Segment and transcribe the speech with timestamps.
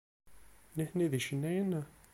[0.75, 1.71] Nitni d icennayen?